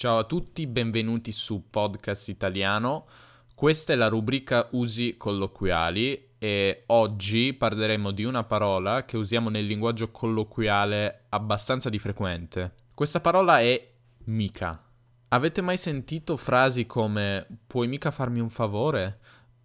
[0.00, 3.06] Ciao a tutti, benvenuti su Podcast Italiano.
[3.54, 9.66] Questa è la rubrica Usi colloquiali e oggi parleremo di una parola che usiamo nel
[9.66, 12.72] linguaggio colloquiale abbastanza di frequente.
[12.94, 13.90] Questa parola è
[14.24, 14.82] mica.
[15.28, 19.18] Avete mai sentito frasi come puoi mica farmi un favore?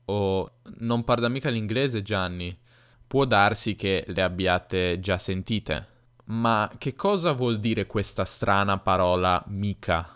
[0.08, 2.60] O non parla mica l'inglese Gianni?
[3.08, 5.88] Può darsi che le abbiate già sentite.
[6.26, 10.10] Ma che cosa vuol dire questa strana parola mica?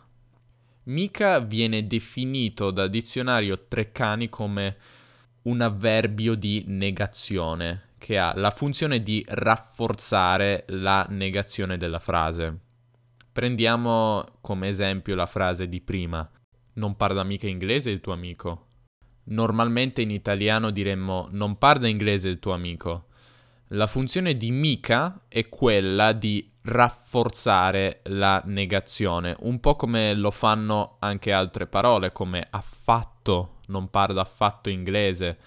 [0.90, 4.78] Mica viene definito dal dizionario Treccani come
[5.44, 12.58] un avverbio di negazione, che ha la funzione di rafforzare la negazione della frase.
[13.32, 16.28] Prendiamo come esempio la frase di prima.
[16.74, 18.66] Non parla mica inglese il tuo amico.
[19.26, 23.09] Normalmente in italiano diremmo non parla inglese il tuo amico.
[23.74, 30.98] La funzione di mica è quella di rafforzare la negazione, un po' come lo fanno
[30.98, 35.38] anche altre parole come affatto, non parla affatto inglese,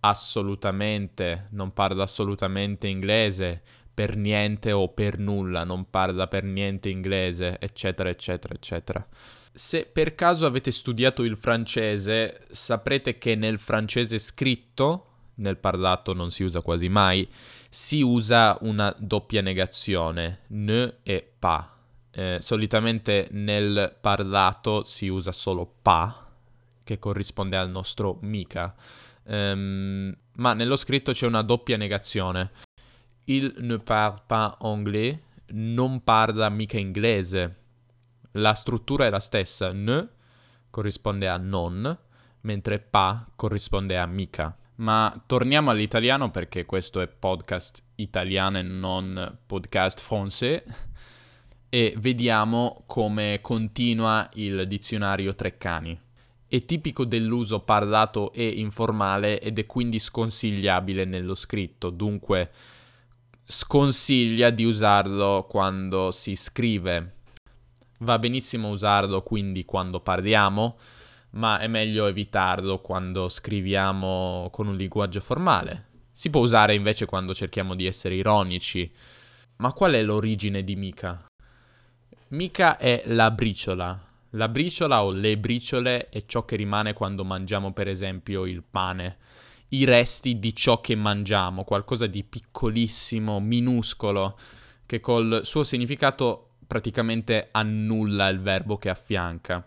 [0.00, 3.60] assolutamente, non parla assolutamente inglese,
[3.92, 9.06] per niente o per nulla, non parla per niente inglese, eccetera, eccetera, eccetera.
[9.52, 15.09] Se per caso avete studiato il francese, saprete che nel francese scritto
[15.40, 17.28] nel parlato non si usa quasi mai,
[17.68, 21.76] si usa una doppia negazione, ne e pa.
[22.12, 26.28] Eh, solitamente nel parlato si usa solo pa,
[26.82, 28.74] che corrisponde al nostro mica,
[29.24, 32.50] um, ma nello scritto c'è una doppia negazione.
[33.24, 35.16] Il ne parle pas anglais,
[35.52, 37.56] non parla mica inglese.
[38.32, 40.08] La struttura è la stessa, ne
[40.70, 41.98] corrisponde a non,
[42.42, 44.56] mentre pa corrisponde a mica.
[44.80, 50.62] Ma torniamo all'italiano perché questo è podcast italiano e non podcast français
[51.68, 56.00] e vediamo come continua il dizionario Treccani.
[56.46, 62.50] È tipico dell'uso parlato e informale ed è quindi sconsigliabile nello scritto, dunque
[63.44, 67.16] sconsiglia di usarlo quando si scrive.
[67.98, 70.78] Va benissimo usarlo quindi quando parliamo,
[71.30, 75.86] ma è meglio evitarlo quando scriviamo con un linguaggio formale.
[76.12, 78.90] Si può usare invece quando cerchiamo di essere ironici.
[79.56, 81.26] Ma qual è l'origine di mica?
[82.28, 84.08] Mica è la briciola.
[84.30, 89.18] La briciola o le briciole è ciò che rimane quando mangiamo per esempio il pane.
[89.68, 94.38] I resti di ciò che mangiamo, qualcosa di piccolissimo, minuscolo,
[94.84, 99.64] che col suo significato praticamente annulla il verbo che affianca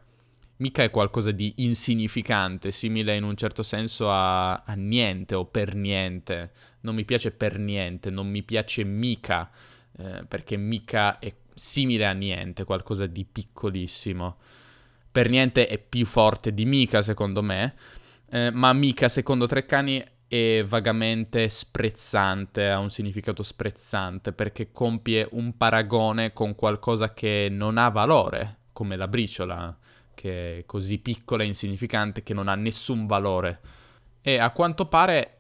[0.57, 5.75] mica è qualcosa di insignificante, simile in un certo senso a, a, niente o per
[5.75, 6.51] niente.
[6.81, 9.49] Non mi piace per niente, non mi piace mica,
[9.97, 14.37] eh, perché mica è simile a niente, qualcosa di piccolissimo.
[15.11, 17.75] Per niente è più forte di mica, secondo me,
[18.29, 25.55] eh, ma mica, secondo Treccani, è vagamente sprezzante, ha un significato sprezzante, perché compie un
[25.55, 29.77] paragone con qualcosa che non ha valore, come la briciola
[30.13, 33.59] che è così piccola e insignificante che non ha nessun valore.
[34.21, 35.37] E a quanto pare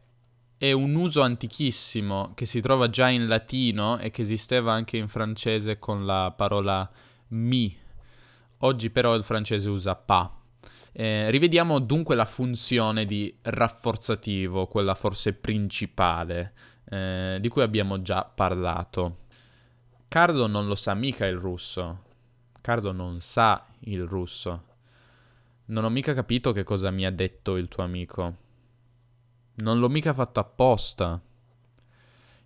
[0.57, 5.07] è un uso antichissimo che si trova già in latino e che esisteva anche in
[5.07, 6.89] francese con la parola
[7.29, 7.75] mi.
[8.59, 10.39] Oggi però il francese usa pa.
[10.93, 16.53] Eh, rivediamo dunque la funzione di rafforzativo, quella forse principale,
[16.89, 19.17] eh, di cui abbiamo già parlato.
[20.07, 22.03] Carlo non lo sa mica il russo.
[22.63, 24.63] Carlo non sa il russo.
[25.65, 28.35] Non ho mica capito che cosa mi ha detto il tuo amico.
[29.55, 31.21] Non l'ho mica fatto apposta.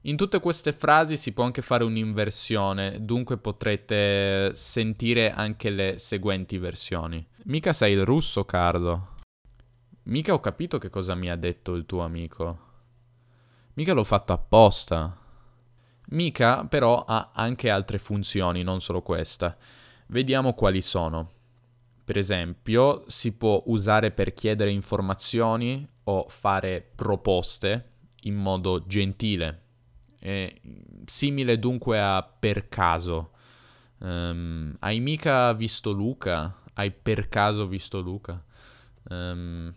[0.01, 6.57] In tutte queste frasi si può anche fare un'inversione, dunque potrete sentire anche le seguenti
[6.57, 7.23] versioni.
[7.43, 9.17] Mica sei il russo, Carlo.
[10.05, 12.59] Mica ho capito che cosa mi ha detto il tuo amico.
[13.75, 15.15] Mica l'ho fatto apposta.
[16.07, 19.55] Mica però ha anche altre funzioni, non solo questa.
[20.07, 21.31] Vediamo quali sono.
[22.03, 29.63] Per esempio, si può usare per chiedere informazioni o fare proposte in modo gentile.
[30.17, 30.53] È
[31.05, 33.31] simile dunque a per caso.
[33.99, 36.55] Um, hai mica visto Luca?
[36.73, 38.41] Hai per caso visto Luca?
[39.09, 39.73] Um,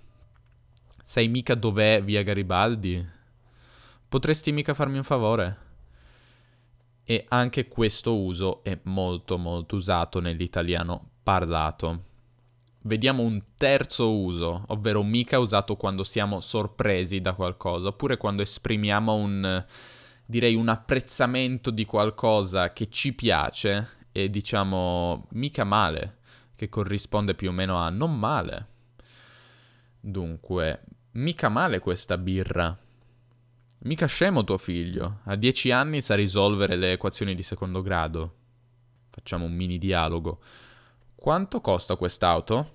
[1.03, 3.05] sai mica dov'è via Garibaldi?
[4.09, 5.70] Potresti mica farmi un favore?
[7.05, 12.05] E anche questo uso è molto molto usato nell'italiano parlato.
[12.82, 19.14] Vediamo un terzo uso, ovvero mica usato quando siamo sorpresi da qualcosa, oppure quando esprimiamo
[19.14, 19.64] un,
[20.25, 26.19] direi, un apprezzamento di qualcosa che ci piace e diciamo mica male,
[26.56, 28.67] che corrisponde più o meno a non male.
[30.00, 30.82] Dunque,
[31.12, 32.76] mica male questa birra.
[33.82, 35.21] Mica scemo tuo figlio.
[35.25, 38.35] A dieci anni sa risolvere le equazioni di secondo grado.
[39.09, 40.41] Facciamo un mini dialogo.
[41.15, 42.73] Quanto costa quest'auto?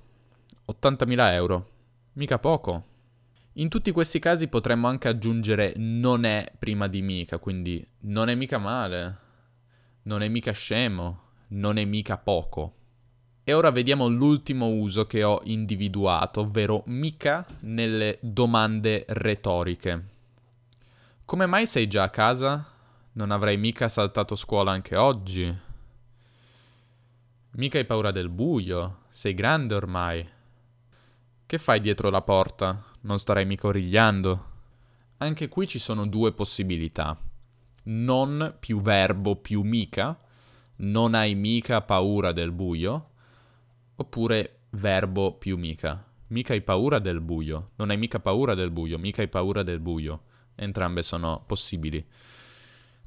[0.68, 1.70] 80.000 euro.
[2.14, 2.86] Mica poco.
[3.54, 8.34] In tutti questi casi potremmo anche aggiungere non è prima di mica, quindi non è
[8.34, 9.18] mica male,
[10.04, 12.74] non è mica scemo, non è mica poco.
[13.44, 20.14] E ora vediamo l'ultimo uso che ho individuato, ovvero mica nelle domande retoriche.
[21.26, 22.64] Come mai sei già a casa?
[23.14, 25.52] Non avrai mica saltato scuola anche oggi?
[27.54, 29.00] Mica hai paura del buio?
[29.10, 30.30] Sei grande ormai.
[31.48, 32.80] Che fai dietro la porta?
[33.02, 34.46] Non starai mica origliando?
[35.18, 37.18] Anche qui ci sono due possibilità.
[37.86, 40.16] Non più verbo più mica,
[40.78, 43.10] non hai mica paura del buio,
[43.96, 46.06] oppure verbo più mica.
[46.28, 49.80] Mica hai paura del buio, non hai mica paura del buio, mica hai paura del
[49.80, 50.22] buio.
[50.56, 52.06] Entrambe sono possibili.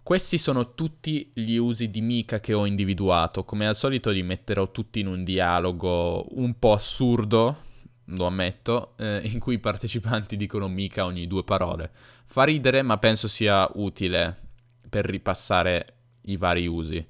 [0.08, 3.44] Questi sono tutti gli usi di mica che ho individuato.
[3.44, 7.64] Come al solito li metterò tutti in un dialogo un po' assurdo,
[8.06, 11.90] lo ammetto, eh, in cui i partecipanti dicono mica ogni due parole.
[12.24, 14.34] Fa ridere, ma penso sia utile
[14.88, 17.06] per ripassare i vari usi.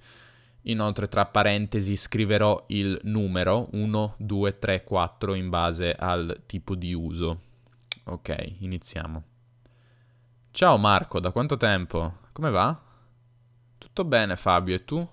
[0.62, 6.93] Inoltre, tra parentesi, scriverò il numero 1, 2, 3, 4 in base al tipo di
[6.93, 7.41] uso.
[8.05, 9.28] Ok, iniziamo.
[10.58, 12.14] Ciao Marco, da quanto tempo?
[12.32, 12.76] Come va?
[13.78, 15.08] Tutto bene Fabio, e tu?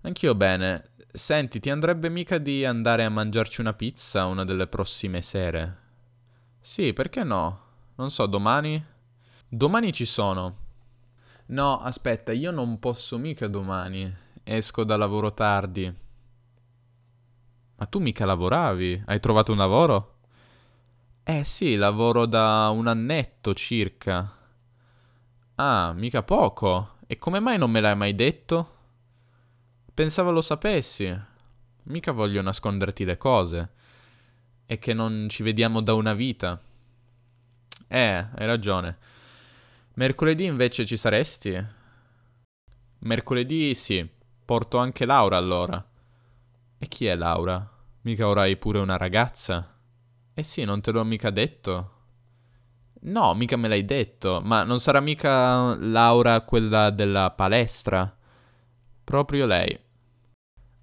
[0.00, 0.90] Anch'io bene.
[1.12, 5.78] Senti, ti andrebbe mica di andare a mangiarci una pizza una delle prossime sere?
[6.60, 7.60] Sì, perché no?
[7.94, 8.84] Non so, domani?
[9.48, 10.56] Domani ci sono.
[11.46, 14.12] No, aspetta, io non posso mica domani.
[14.42, 15.94] Esco da lavoro tardi.
[17.76, 19.04] Ma tu mica lavoravi?
[19.06, 20.21] Hai trovato un lavoro?
[21.24, 24.28] Eh sì, lavoro da un annetto circa.
[25.54, 26.96] Ah, mica poco.
[27.06, 28.76] E come mai non me l'hai mai detto?
[29.94, 31.16] Pensavo lo sapessi.
[31.84, 33.70] Mica voglio nasconderti le cose.
[34.66, 36.60] È che non ci vediamo da una vita.
[37.86, 38.98] Eh, hai ragione.
[39.94, 41.64] Mercoledì invece ci saresti?
[42.98, 44.08] Mercoledì sì.
[44.44, 45.86] Porto anche Laura allora.
[46.78, 47.64] E chi è Laura?
[48.00, 49.71] Mica avrai pure una ragazza?
[50.34, 51.90] Eh sì, non te l'ho mica detto.
[53.04, 54.40] No, mica me l'hai detto.
[54.42, 58.14] Ma non sarà mica Laura quella della palestra?
[59.04, 59.78] Proprio lei.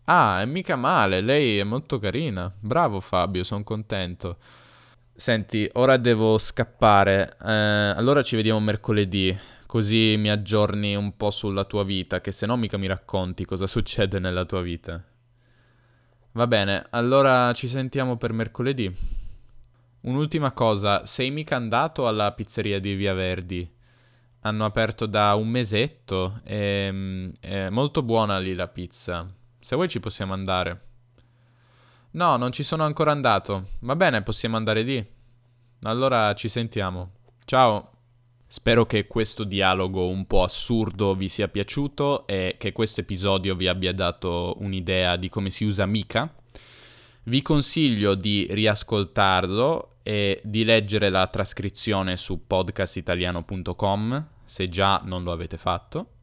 [0.05, 2.51] Ah, è mica male, lei è molto carina.
[2.59, 4.37] Bravo Fabio, sono contento.
[5.15, 7.37] Senti, ora devo scappare.
[7.43, 7.51] Eh,
[7.95, 9.37] allora ci vediamo mercoledì,
[9.67, 13.67] così mi aggiorni un po' sulla tua vita, che se no mica mi racconti cosa
[13.67, 15.03] succede nella tua vita.
[16.33, 19.18] Va bene, allora ci sentiamo per mercoledì.
[20.01, 23.77] Un'ultima cosa, sei mica andato alla pizzeria di Via Verdi?
[24.41, 29.27] hanno aperto da un mesetto e mm, è molto buona lì la pizza.
[29.59, 30.81] Se vuoi ci possiamo andare.
[32.11, 33.69] No, non ci sono ancora andato.
[33.79, 35.05] Va bene, possiamo andare lì.
[35.83, 37.11] Allora ci sentiamo.
[37.45, 37.91] Ciao.
[38.51, 43.67] Spero che questo dialogo un po' assurdo vi sia piaciuto e che questo episodio vi
[43.67, 46.33] abbia dato un'idea di come si usa mica.
[47.23, 55.31] Vi consiglio di riascoltarlo e di leggere la trascrizione su podcastitaliano.com se già non lo
[55.31, 56.13] avete fatto.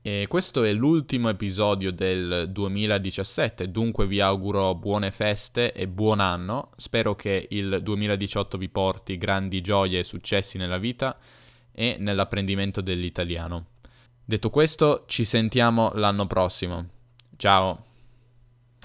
[0.00, 6.70] E questo è l'ultimo episodio del 2017, dunque vi auguro buone feste e buon anno.
[6.76, 11.18] Spero che il 2018 vi porti grandi gioie e successi nella vita
[11.72, 13.66] e nell'apprendimento dell'italiano.
[14.24, 16.88] Detto questo, ci sentiamo l'anno prossimo.
[17.36, 17.87] Ciao!